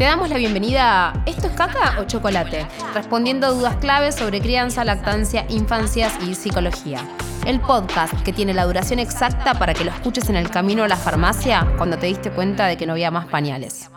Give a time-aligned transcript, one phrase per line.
[0.00, 2.66] Te damos la bienvenida a ¿Esto es caca o chocolate?
[2.94, 7.06] Respondiendo dudas claves sobre crianza, lactancia, infancias y psicología.
[7.44, 10.88] El podcast que tiene la duración exacta para que lo escuches en el camino a
[10.88, 13.90] la farmacia cuando te diste cuenta de que no había más pañales.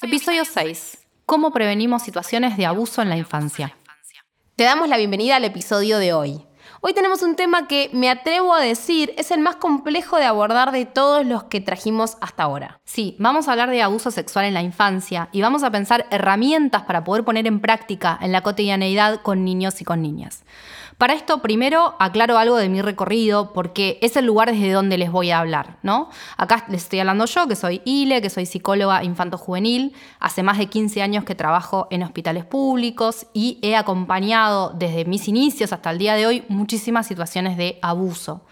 [0.00, 0.98] Episodio 6.
[1.24, 3.76] ¿Cómo prevenimos situaciones de abuso en la infancia?
[4.54, 6.45] Te damos la bienvenida al episodio de hoy.
[6.88, 10.70] Hoy tenemos un tema que me atrevo a decir es el más complejo de abordar
[10.70, 12.78] de todos los que trajimos hasta ahora.
[12.84, 16.84] Sí, vamos a hablar de abuso sexual en la infancia y vamos a pensar herramientas
[16.84, 20.44] para poder poner en práctica en la cotidianeidad con niños y con niñas.
[20.96, 25.12] Para esto, primero aclaro algo de mi recorrido, porque es el lugar desde donde les
[25.12, 26.08] voy a hablar, ¿no?
[26.38, 30.68] Acá les estoy hablando yo, que soy ILE, que soy psicóloga infanto-juvenil, hace más de
[30.68, 35.98] 15 años que trabajo en hospitales públicos y he acompañado desde mis inicios hasta el
[35.98, 36.75] día de hoy muchísimas
[37.06, 38.42] situaciones de abuso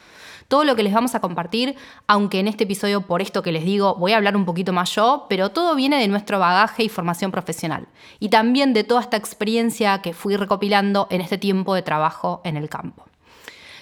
[0.49, 3.65] todo lo que les vamos a compartir, aunque en este episodio, por esto que les
[3.65, 6.89] digo, voy a hablar un poquito más yo, pero todo viene de nuestro bagaje y
[6.89, 7.89] formación profesional.
[8.21, 12.57] Y también de toda esta experiencia que fui recopilando en este tiempo de trabajo en
[12.57, 13.07] el campo.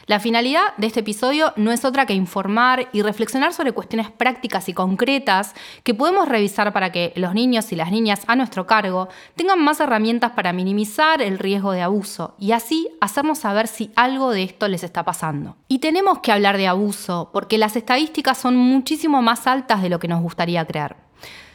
[0.06, 4.68] La finalidad de este episodio no es otra que informar y reflexionar sobre cuestiones prácticas
[4.68, 9.08] y concretas que podemos revisar para que los niños y las niñas a nuestro cargo
[9.36, 14.30] tengan más herramientas para minimizar el riesgo de abuso y así hacernos saber si algo
[14.30, 15.56] de esto les está pasando.
[15.68, 20.00] Y tenemos que hablar de abuso porque las estadísticas son muchísimo más altas de lo
[20.00, 21.01] que nos gustaría creer.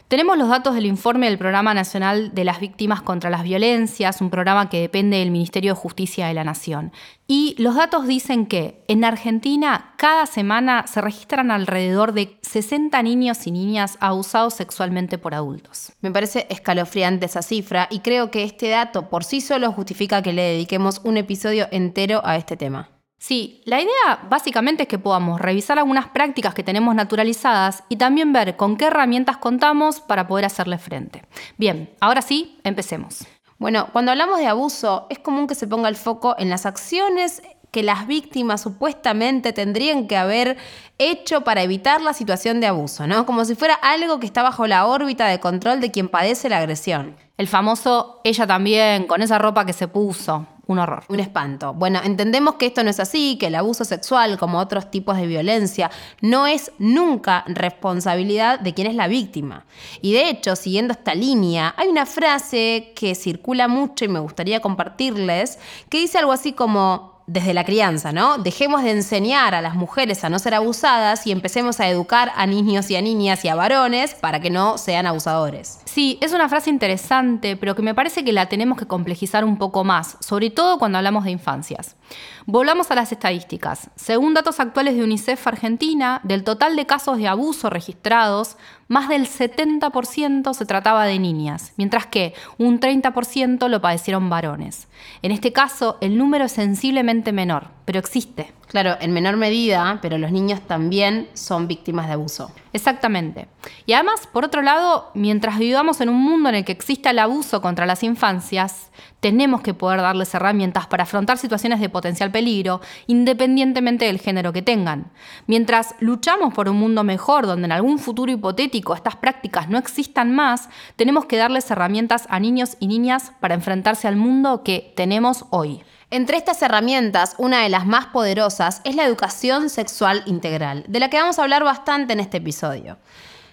[0.08, 4.30] Tenemos los datos del informe del Programa Nacional de las Víctimas contra las Violencias, un
[4.30, 6.94] programa que depende del Ministerio de Justicia de la Nación.
[7.28, 13.48] Y los datos dicen que en Argentina cada semana se registran alrededor de 60 niños
[13.48, 15.92] y niñas abusados sexualmente por adultos.
[16.00, 20.32] Me parece escalofriante esa cifra y creo que este dato por sí solo justifica que
[20.32, 22.97] le dediquemos un episodio entero a este tema.
[23.20, 28.32] Sí, la idea básicamente es que podamos revisar algunas prácticas que tenemos naturalizadas y también
[28.32, 31.24] ver con qué herramientas contamos para poder hacerle frente.
[31.58, 33.26] Bien, ahora sí, empecemos.
[33.58, 37.42] Bueno, cuando hablamos de abuso, es común que se ponga el foco en las acciones
[37.72, 40.58] que las víctimas supuestamente tendrían que haber
[41.00, 43.26] hecho para evitar la situación de abuso, ¿no?
[43.26, 46.60] Como si fuera algo que está bajo la órbita de control de quien padece la
[46.60, 47.16] agresión.
[47.38, 50.48] El famoso ella también, con esa ropa que se puso.
[50.68, 51.06] Un horror.
[51.08, 51.74] Un espanto.
[51.74, 55.26] Bueno, entendemos que esto no es así, que el abuso sexual, como otros tipos de
[55.26, 55.90] violencia,
[56.22, 59.66] no es nunca responsabilidad de quien es la víctima.
[60.02, 64.60] Y de hecho, siguiendo esta línea, hay una frase que circula mucho y me gustaría
[64.60, 65.58] compartirles,
[65.90, 68.38] que dice algo así como, desde la crianza, ¿no?
[68.38, 72.48] Dejemos de enseñar a las mujeres a no ser abusadas y empecemos a educar a
[72.48, 75.82] niños y a niñas y a varones para que no sean abusadores.
[75.84, 79.58] Sí, es una frase interesante, pero que me parece que la tenemos que complejizar un
[79.58, 81.98] poco más, sobre todo cuando hablamos de infancias.
[82.46, 83.90] Volvamos a las estadísticas.
[83.98, 88.56] Según datos actuales de UNICEF Argentina, del total de casos de abuso registrados,
[88.88, 94.88] más del 70% se trataba de niñas, mientras que un 30% lo padecieron varones.
[95.22, 98.52] En este caso, el número es sensiblemente menor, pero existe.
[98.68, 102.52] Claro, en menor medida, pero los niños también son víctimas de abuso.
[102.74, 103.48] Exactamente.
[103.86, 107.20] Y además, por otro lado, mientras vivamos en un mundo en el que exista el
[107.20, 112.82] abuso contra las infancias, tenemos que poder darles herramientas para afrontar situaciones de potencial peligro,
[113.08, 115.10] independientemente del género que tengan.
[115.46, 120.36] Mientras luchamos por un mundo mejor, donde en algún futuro hipotético estas prácticas no existan
[120.36, 120.68] más,
[120.98, 125.84] tenemos que darles herramientas a niños y niñas para enfrentarse al mundo que tenemos hoy.
[126.10, 131.10] Entre estas herramientas, una de las más poderosas es la educación sexual integral, de la
[131.10, 132.98] que vamos a hablar bastante en este episodio.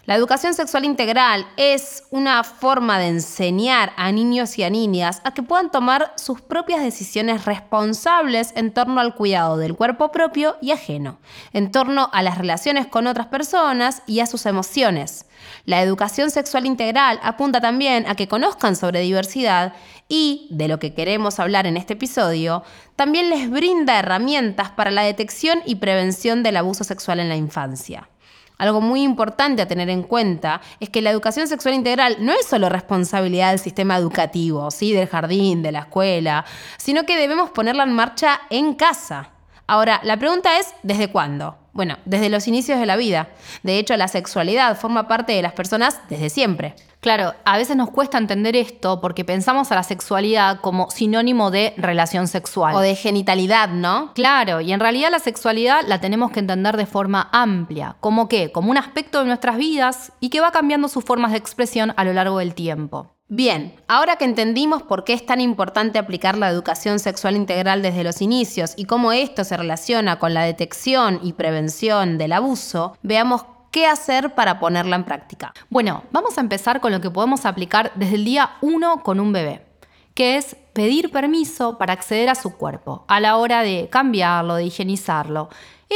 [0.06, 5.32] La educación sexual integral es una forma de enseñar a niños y a niñas a
[5.32, 10.72] que puedan tomar sus propias decisiones responsables en torno al cuidado del cuerpo propio y
[10.72, 11.18] ajeno,
[11.54, 15.24] en torno a las relaciones con otras personas y a sus emociones.
[15.64, 19.72] La educación sexual integral apunta también a que conozcan sobre diversidad
[20.06, 22.62] y, de lo que queremos hablar en este episodio,
[22.94, 28.10] también les brinda herramientas para la detección y prevención del abuso sexual en la infancia.
[28.56, 32.46] Algo muy importante a tener en cuenta es que la educación sexual integral no es
[32.46, 34.92] solo responsabilidad del sistema educativo, ¿sí?
[34.92, 36.44] del jardín, de la escuela,
[36.76, 39.30] sino que debemos ponerla en marcha en casa.
[39.66, 41.63] Ahora, la pregunta es, ¿desde cuándo?
[41.74, 43.28] Bueno, desde los inicios de la vida.
[43.64, 46.76] De hecho, la sexualidad forma parte de las personas desde siempre.
[47.00, 51.74] Claro, a veces nos cuesta entender esto porque pensamos a la sexualidad como sinónimo de
[51.76, 52.76] relación sexual.
[52.76, 54.12] O de genitalidad, ¿no?
[54.14, 58.52] Claro, y en realidad la sexualidad la tenemos que entender de forma amplia, como qué,
[58.52, 62.04] como un aspecto de nuestras vidas y que va cambiando sus formas de expresión a
[62.04, 63.13] lo largo del tiempo.
[63.28, 68.04] Bien, ahora que entendimos por qué es tan importante aplicar la educación sexual integral desde
[68.04, 73.46] los inicios y cómo esto se relaciona con la detección y prevención del abuso, veamos
[73.70, 75.54] qué hacer para ponerla en práctica.
[75.70, 79.32] Bueno, vamos a empezar con lo que podemos aplicar desde el día 1 con un
[79.32, 79.64] bebé,
[80.12, 84.64] que es pedir permiso para acceder a su cuerpo a la hora de cambiarlo, de
[84.64, 85.48] higienizarlo.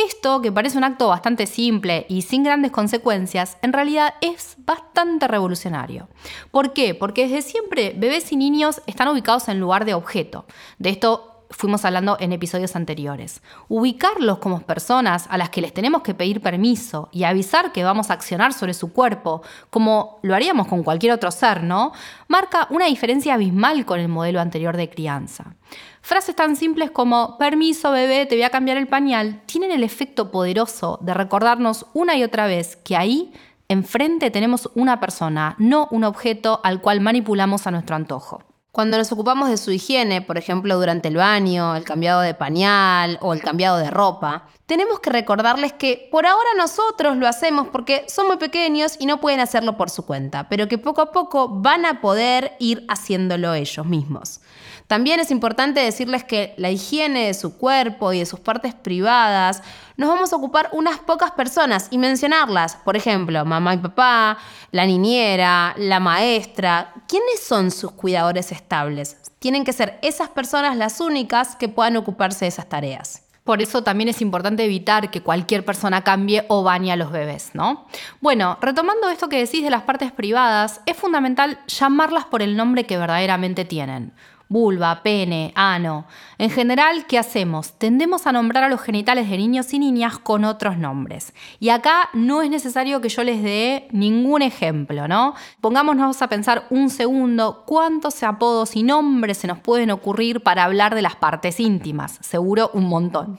[0.06, 5.26] Esto, que parece un acto bastante simple y sin grandes consecuencias, en realidad es bastante
[5.26, 6.08] revolucionario.
[6.50, 6.94] ¿Por qué?
[6.94, 10.46] Porque desde siempre bebés y niños están ubicados en lugar de objeto.
[10.78, 13.42] De esto fuimos hablando en episodios anteriores.
[13.68, 18.10] Ubicarlos como personas a las que les tenemos que pedir permiso y avisar que vamos
[18.10, 21.92] a accionar sobre su cuerpo, como lo haríamos con cualquier otro ser, ¿no?
[22.28, 25.56] Marca una diferencia abismal con el modelo anterior de crianza.
[26.00, 30.30] Frases tan simples como permiso bebé, te voy a cambiar el pañal, tienen el efecto
[30.30, 33.32] poderoso de recordarnos una y otra vez que ahí
[33.68, 38.47] enfrente tenemos una persona, no un objeto al cual manipulamos a nuestro antojo.
[38.70, 43.18] Cuando nos ocupamos de su higiene, por ejemplo durante el baño, el cambiado de pañal
[43.22, 48.04] o el cambiado de ropa, tenemos que recordarles que por ahora nosotros lo hacemos porque
[48.08, 51.48] son muy pequeños y no pueden hacerlo por su cuenta, pero que poco a poco
[51.48, 54.40] van a poder ir haciéndolo ellos mismos.
[54.88, 59.62] También es importante decirles que la higiene de su cuerpo y de sus partes privadas
[59.98, 62.76] nos vamos a ocupar unas pocas personas y mencionarlas.
[62.76, 64.38] Por ejemplo, mamá y papá,
[64.72, 66.94] la niñera, la maestra.
[67.06, 69.18] ¿Quiénes son sus cuidadores estables?
[69.40, 73.24] Tienen que ser esas personas las únicas que puedan ocuparse de esas tareas.
[73.44, 77.50] Por eso también es importante evitar que cualquier persona cambie o bañe a los bebés,
[77.52, 77.86] ¿no?
[78.22, 82.84] Bueno, retomando esto que decís de las partes privadas, es fundamental llamarlas por el nombre
[82.84, 84.12] que verdaderamente tienen
[84.48, 86.06] vulva, pene, ano.
[86.38, 87.78] En general, ¿qué hacemos?
[87.78, 91.34] Tendemos a nombrar a los genitales de niños y niñas con otros nombres.
[91.60, 95.34] Y acá no es necesario que yo les dé ningún ejemplo, ¿no?
[95.60, 100.94] Pongámonos a pensar un segundo cuántos apodos y nombres se nos pueden ocurrir para hablar
[100.94, 102.18] de las partes íntimas.
[102.22, 103.38] Seguro un montón.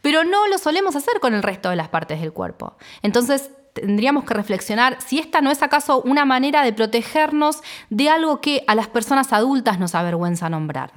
[0.00, 2.76] Pero no lo solemos hacer con el resto de las partes del cuerpo.
[3.02, 8.40] Entonces, tendríamos que reflexionar si esta no es acaso una manera de protegernos de algo
[8.40, 10.92] que a las personas adultas nos avergüenza nombrar.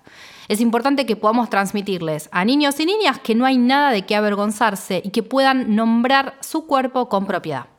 [0.48, 4.16] Es importante que podamos transmitirles a niños y niñas que no hay nada de qué
[4.16, 7.75] avergonzarse y que puedan nombrar su cuerpo con propiedad.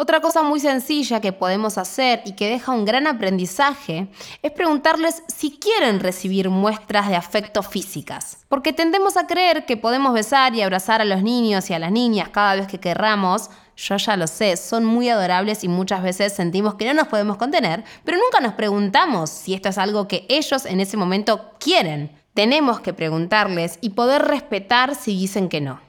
[0.00, 4.06] Otra cosa muy sencilla que podemos hacer y que deja un gran aprendizaje
[4.44, 8.38] es preguntarles si quieren recibir muestras de afecto físicas.
[8.48, 11.90] Porque tendemos a creer que podemos besar y abrazar a los niños y a las
[11.90, 13.50] niñas cada vez que querramos.
[13.76, 17.36] Yo ya lo sé, son muy adorables y muchas veces sentimos que no nos podemos
[17.36, 22.12] contener, pero nunca nos preguntamos si esto es algo que ellos en ese momento quieren.
[22.34, 25.87] Tenemos que preguntarles y poder respetar si dicen que no.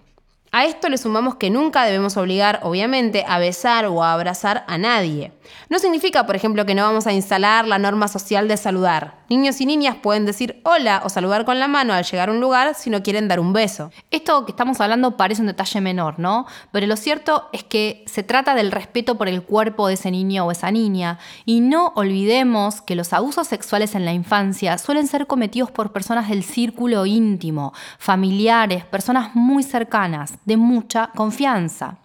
[0.51, 4.79] A esto le sumamos que nunca debemos obligar, obviamente, a besar o a abrazar a
[4.79, 5.31] nadie.
[5.69, 9.19] No significa, por ejemplo, que no vamos a instalar la norma social de saludar.
[9.29, 12.39] Niños y niñas pueden decir hola o saludar con la mano al llegar a un
[12.39, 13.91] lugar si no quieren dar un beso.
[14.09, 16.47] Esto que estamos hablando parece un detalle menor, ¿no?
[16.71, 20.45] Pero lo cierto es que se trata del respeto por el cuerpo de ese niño
[20.45, 21.19] o esa niña.
[21.45, 26.29] Y no olvidemos que los abusos sexuales en la infancia suelen ser cometidos por personas
[26.29, 31.97] del círculo íntimo, familiares, personas muy cercanas, de mucha confianza.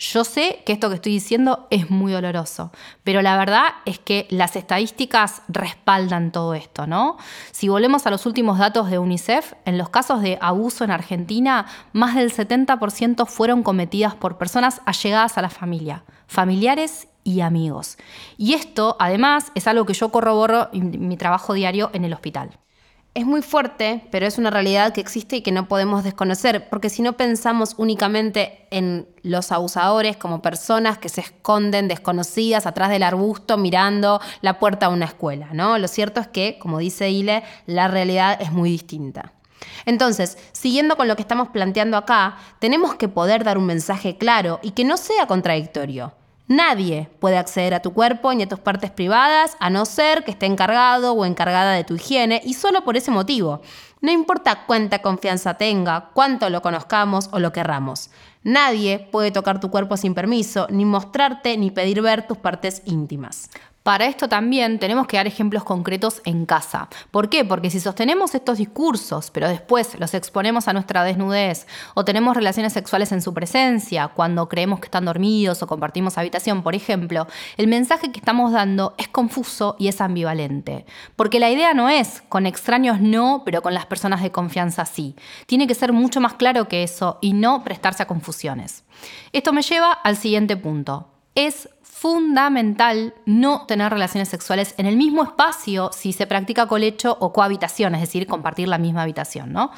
[0.00, 2.72] Yo sé que esto que estoy diciendo es muy doloroso,
[3.04, 7.18] pero la verdad es que las estadísticas respaldan todo esto, ¿no?
[7.50, 11.66] Si volvemos a los últimos datos de UNICEF, en los casos de abuso en Argentina,
[11.92, 17.98] más del 70% fueron cometidas por personas allegadas a la familia, familiares y amigos.
[18.38, 22.58] Y esto, además, es algo que yo corroboro en mi trabajo diario en el hospital.
[23.12, 26.88] Es muy fuerte, pero es una realidad que existe y que no podemos desconocer, porque
[26.88, 33.02] si no pensamos únicamente en los abusadores como personas que se esconden desconocidas atrás del
[33.02, 35.76] arbusto mirando la puerta de una escuela, ¿no?
[35.78, 39.32] Lo cierto es que, como dice Ile, la realidad es muy distinta.
[39.86, 44.60] Entonces, siguiendo con lo que estamos planteando acá, tenemos que poder dar un mensaje claro
[44.62, 46.14] y que no sea contradictorio.
[46.50, 50.32] Nadie puede acceder a tu cuerpo ni a tus partes privadas a no ser que
[50.32, 53.62] esté encargado o encargada de tu higiene y solo por ese motivo.
[54.00, 58.10] No importa cuánta confianza tenga, cuánto lo conozcamos o lo querramos.
[58.42, 63.48] Nadie puede tocar tu cuerpo sin permiso, ni mostrarte ni pedir ver tus partes íntimas.
[63.82, 66.90] Para esto también tenemos que dar ejemplos concretos en casa.
[67.10, 67.46] ¿Por qué?
[67.46, 72.74] Porque si sostenemos estos discursos, pero después los exponemos a nuestra desnudez, o tenemos relaciones
[72.74, 77.68] sexuales en su presencia, cuando creemos que están dormidos o compartimos habitación, por ejemplo, el
[77.68, 80.84] mensaje que estamos dando es confuso y es ambivalente.
[81.16, 85.16] Porque la idea no es con extraños no, pero con las personas de confianza sí.
[85.46, 88.84] Tiene que ser mucho más claro que eso y no prestarse a confusiones.
[89.32, 91.68] Esto me lleva al siguiente punto Es
[92.00, 97.94] fundamental no tener relaciones sexuales en el mismo espacio si se practica colecho o cohabitación,
[97.94, 99.52] es decir, compartir la misma habitación.
[99.52, 99.70] ¿no?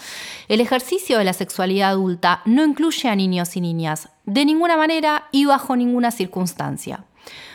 [0.47, 5.25] El ejercicio de la sexualidad adulta no incluye a niños y niñas de ninguna manera
[5.33, 7.05] y bajo ninguna circunstancia.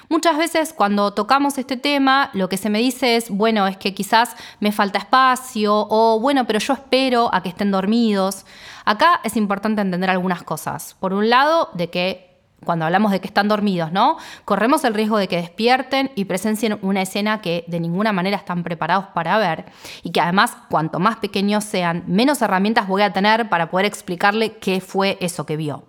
[0.09, 3.93] Muchas veces cuando tocamos este tema, lo que se me dice es, bueno, es que
[3.93, 8.45] quizás me falta espacio o, bueno, pero yo espero a que estén dormidos.
[8.83, 10.95] Acá es importante entender algunas cosas.
[10.99, 14.17] Por un lado, de que cuando hablamos de que están dormidos, ¿no?
[14.45, 18.63] Corremos el riesgo de que despierten y presencien una escena que de ninguna manera están
[18.63, 19.65] preparados para ver
[20.03, 24.57] y que además cuanto más pequeños sean, menos herramientas voy a tener para poder explicarle
[24.57, 25.85] qué fue eso que vio.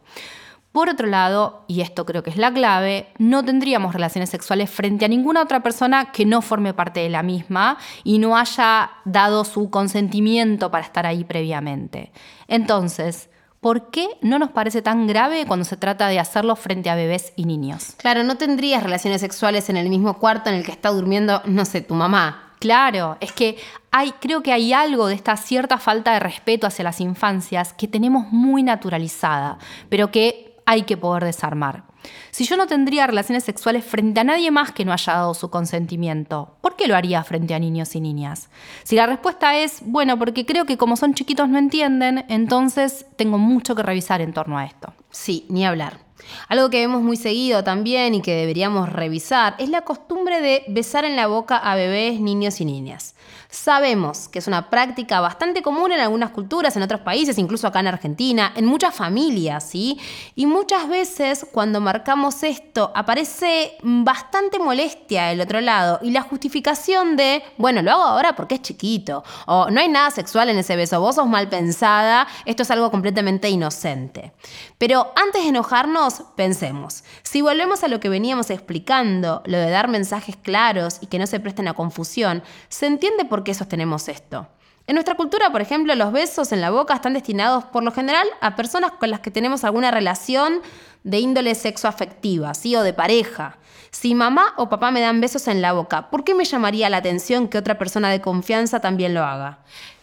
[0.73, 5.07] Por otro lado, y esto creo que es la clave, no tendríamos relaciones sexuales frente
[5.07, 9.45] a ninguna otra persona que no forme parte de la misma y no haya dado
[9.45, 12.13] su consentimiento para estar ahí previamente.
[12.47, 16.95] Entonces, ¿por qué no nos parece tan grave cuando se trata de hacerlo frente a
[16.95, 17.95] bebés y niños?
[17.99, 21.65] Claro, no tendrías relaciones sexuales en el mismo cuarto en el que está durmiendo, no
[21.65, 22.55] sé, tu mamá.
[22.59, 23.57] Claro, es que
[23.91, 27.87] hay, creo que hay algo de esta cierta falta de respeto hacia las infancias que
[27.87, 31.88] tenemos muy naturalizada, pero que hay que poder desarmar.
[32.31, 35.51] Si yo no tendría relaciones sexuales frente a nadie más que no haya dado su
[35.51, 38.49] consentimiento, ¿por qué lo haría frente a niños y niñas?
[38.85, 43.39] Si la respuesta es, bueno, porque creo que como son chiquitos no entienden, entonces tengo
[43.39, 44.93] mucho que revisar en torno a esto.
[45.11, 46.08] Sí, ni hablar.
[46.49, 51.05] Algo que vemos muy seguido también y que deberíamos revisar es la costumbre de besar
[51.05, 53.15] en la boca a bebés, niños y niñas.
[53.51, 57.81] Sabemos que es una práctica bastante común en algunas culturas, en otros países, incluso acá
[57.81, 59.99] en Argentina, en muchas familias, ¿sí?
[60.35, 67.17] Y muchas veces cuando marcamos esto aparece bastante molestia del otro lado y la justificación
[67.17, 70.77] de, bueno, lo hago ahora porque es chiquito, o no hay nada sexual en ese
[70.77, 74.33] beso, vos sos mal pensada, esto es algo completamente inocente.
[74.77, 79.89] Pero antes de enojarnos, pensemos, si volvemos a lo que veníamos explicando, lo de dar
[79.89, 84.49] mensajes claros y que no se presten a confusión, se entiende por qué sostenemos esto.
[84.87, 88.27] En nuestra cultura, por ejemplo, los besos en la boca están destinados por lo general
[88.41, 90.63] a personas con las que tenemos alguna relación
[91.05, 92.75] de índole sexoafectiva, ¿sí?
[92.75, 93.59] o de pareja.
[93.91, 96.99] Si mamá o papá me dan besos en la boca, ¿por qué me llamaría la
[96.99, 99.59] atención que otra persona de confianza también lo haga?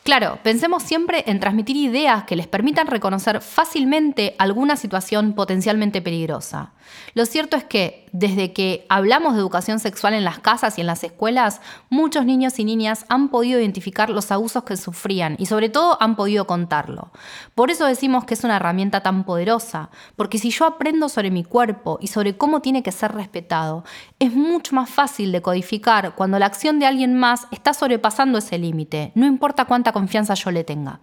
[0.06, 6.75] Claro, pensemos siempre en transmitir ideas que les permitan reconocer fácilmente alguna situación potencialmente peligrosa.
[7.14, 10.88] Lo cierto es que desde que hablamos de educación sexual en las casas y en
[10.88, 15.70] las escuelas, muchos niños y niñas han podido identificar los abusos que sufrían y sobre
[15.70, 17.12] todo han podido contarlo.
[17.56, 21.44] Por eso decimos que es una herramienta tan poderosa, porque si yo aprendo sobre mi
[21.44, 23.84] cuerpo y sobre cómo tiene que ser respetado,
[24.20, 28.58] es mucho más fácil de codificar cuando la acción de alguien más está sobrepasando ese
[28.58, 31.00] límite, no importa cuánta confianza yo le tenga.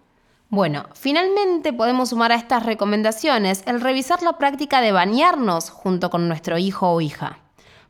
[0.53, 6.29] Bueno, finalmente podemos sumar a estas recomendaciones el revisar la práctica de bañarnos junto con
[6.29, 7.39] nuestro hijo o hija.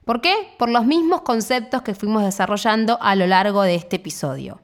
[0.04, 0.54] ¿Por qué?
[0.60, 4.60] Por los mismos conceptos que fuimos desarrollando a lo largo de este episodio.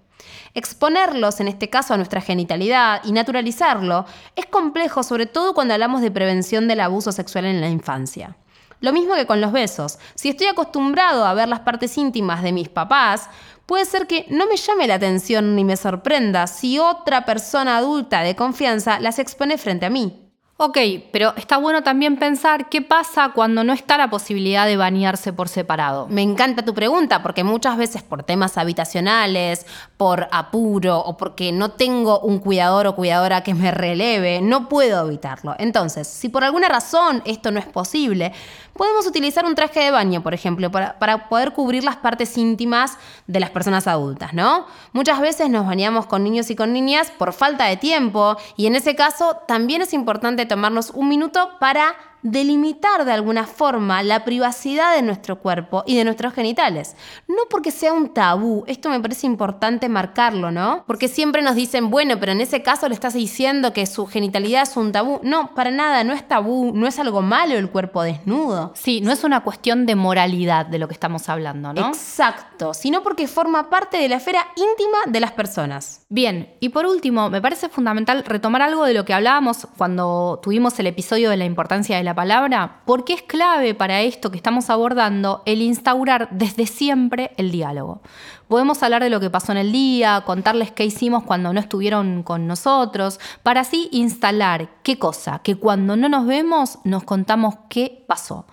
[0.55, 4.05] Exponerlos, en este caso, a nuestra genitalidad y naturalizarlo
[4.37, 8.37] es complejo, sobre todo cuando hablamos de prevención del abuso sexual en la infancia.
[8.81, 9.99] Lo mismo que con los besos.
[10.15, 13.29] Si estoy acostumbrado a ver las partes íntimas de mis papás,
[13.67, 18.21] puede ser que no me llame la atención ni me sorprenda si otra persona adulta
[18.21, 20.28] de confianza las expone frente a mí.
[20.61, 20.77] Ok,
[21.13, 25.49] pero está bueno también pensar qué pasa cuando no está la posibilidad de bañarse por
[25.49, 26.09] separado.
[26.09, 31.71] Me encanta tu pregunta porque muchas veces por temas habitacionales, por apuro o porque no
[31.71, 35.55] tengo un cuidador o cuidadora que me releve, no puedo evitarlo.
[35.61, 38.33] Entonces, si por alguna razón esto no es posible,
[38.79, 42.97] podemos utilizar un traje de baño, por ejemplo, para, poder cubrir las partes íntimas
[43.27, 44.67] de las personas adultas, ¿no?
[44.93, 48.77] Muchas veces nos bañamos con niños y con niñas por falta de tiempo y en
[48.77, 54.95] ese caso también es importante tomarnos un minuto para delimitar de alguna forma la privacidad
[54.95, 56.97] de nuestro cuerpo y de nuestros genitales.
[57.27, 60.85] No porque sea un tabú, esto me parece importante marcarlo, ¿no?
[60.87, 64.63] Porque siempre nos dicen, bueno, pero en ese caso le estás diciendo que su genitalidad
[64.63, 65.21] es un tabú.
[65.23, 68.73] No, para nada, no es tabú, no es algo malo el cuerpo desnudo.
[68.75, 71.89] Sí, no es una cuestión de moralidad de lo que estamos hablando, ¿no?
[71.89, 76.05] Exacto, sino porque forma parte de la esfera íntima de las personas.
[76.09, 80.79] Bien, y por último, me parece fundamental retomar algo de lo que hablábamos cuando tuvimos
[80.79, 84.71] el episodio de la importancia de la palabra, porque es clave para esto que estamos
[84.71, 88.01] abordando el instaurar desde siempre el diálogo.
[88.49, 92.23] Podemos hablar de lo que pasó en el día, contarles qué hicimos cuando no estuvieron
[92.23, 98.07] con nosotros, para así instalar qué cosa, que cuando no nos vemos nos contamos qué
[98.09, 98.47] pasó.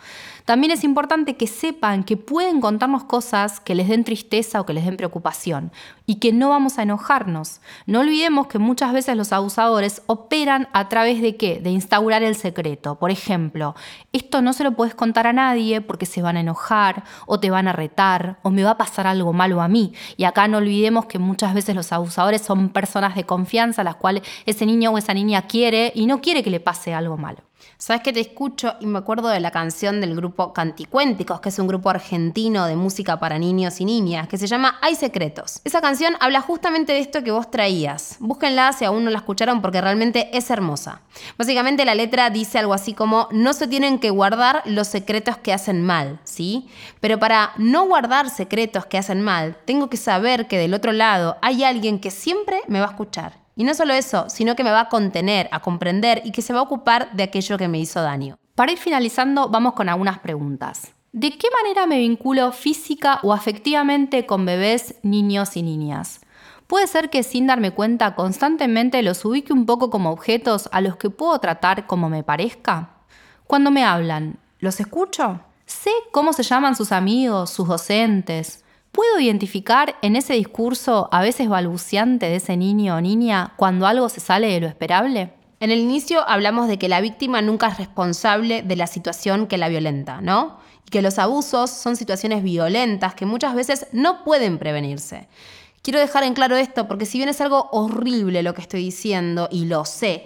[0.45, 4.73] También es importante que sepan que pueden contarnos cosas que les den tristeza o que
[4.73, 5.71] les den preocupación
[6.05, 7.61] y que no vamos a enojarnos.
[7.87, 11.59] No olvidemos que muchas veces los abusadores operan a través de qué?
[11.59, 12.93] De instaurar el secreto.
[12.99, 13.73] Por ejemplo,
[14.13, 17.49] esto no se lo puedes contar a nadie porque se van a enojar o te
[17.49, 19.93] van a retar o me va a pasar algo malo a mí.
[20.15, 24.21] Y acá no olvidemos que muchas veces los abusadores son personas de confianza las cuales
[24.45, 27.44] ese niño o esa niña quiere y no quiere que le pase algo malo.
[27.77, 31.59] Sabes que te escucho y me acuerdo de la canción del grupo Canticuénticos, que es
[31.59, 35.59] un grupo argentino de música para niños y niñas, que se llama Hay Secretos.
[35.65, 38.15] Esa canción habla justamente de esto que vos traías.
[38.19, 41.01] Búsquenla si aún no la escucharon porque realmente es hermosa.
[41.37, 45.51] Básicamente la letra dice algo así como, no se tienen que guardar los secretos que
[45.51, 46.69] hacen mal, ¿sí?
[47.01, 51.37] Pero para no guardar secretos que hacen mal, tengo que saber que del otro lado
[51.41, 54.71] hay alguien que siempre me va a escuchar y no solo eso, sino que me
[54.71, 57.79] va a contener, a comprender y que se va a ocupar de aquello que me
[57.79, 58.37] hizo daño.
[58.55, 60.93] Para ir finalizando, vamos con algunas preguntas.
[61.13, 66.19] ¿De qué manera me vinculo física o afectivamente con bebés, niños y niñas?
[66.67, 70.97] Puede ser que sin darme cuenta constantemente los ubique un poco como objetos a los
[70.97, 72.97] que puedo tratar como me parezca.
[73.47, 75.39] Cuando me hablan, ¿los escucho?
[75.65, 78.64] ¿Sé cómo se llaman sus amigos, sus docentes?
[78.95, 84.07] ¿Puedo identificar en ese discurso a veces balbuceante de ese niño o niña cuando algo
[84.07, 85.33] se sale de lo esperable?
[85.59, 89.57] En el inicio hablamos de que la víctima nunca es responsable de la situación que
[89.57, 90.59] la violenta, ¿no?
[90.87, 95.27] Y que los abusos son situaciones violentas que muchas veces no pueden prevenirse.
[95.81, 99.49] Quiero dejar en claro esto porque si bien es algo horrible lo que estoy diciendo
[99.51, 100.25] y lo sé,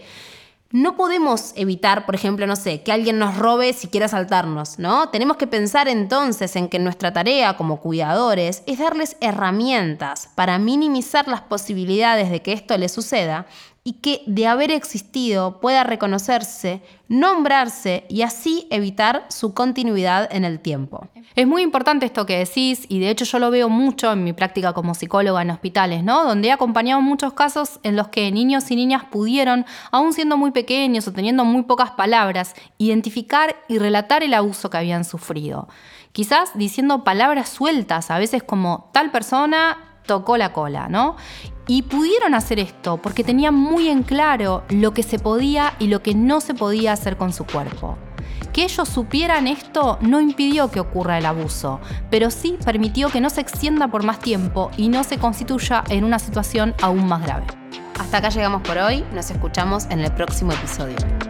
[0.72, 5.10] no podemos evitar, por ejemplo, no sé, que alguien nos robe si quiere asaltarnos, ¿no?
[5.10, 11.28] Tenemos que pensar entonces en que nuestra tarea como cuidadores es darles herramientas para minimizar
[11.28, 13.48] las posibilidades de que esto les suceda
[13.84, 20.60] y que de haber existido pueda reconocerse, nombrarse y así evitar su continuidad en el
[20.60, 21.08] tiempo.
[21.36, 24.34] Es muy importante esto que decís y de hecho yo lo veo mucho en mi
[24.34, 26.24] práctica como psicóloga en hospitales, ¿no?
[26.24, 30.52] Donde he acompañado muchos casos en los que niños y niñas pudieron, aún siendo muy
[30.52, 35.68] pequeños o teniendo muy pocas palabras, identificar y relatar el abuso que habían sufrido.
[36.12, 41.18] Quizás diciendo palabras sueltas, a veces como tal persona tocó la cola, ¿no?
[41.68, 46.02] Y pudieron hacer esto porque tenían muy en claro lo que se podía y lo
[46.02, 47.96] que no se podía hacer con su cuerpo.
[48.52, 53.30] Que ellos supieran esto no impidió que ocurra el abuso, pero sí permitió que no
[53.30, 57.46] se extienda por más tiempo y no se constituya en una situación aún más grave.
[58.00, 61.29] Hasta acá llegamos por hoy, nos escuchamos en el próximo episodio.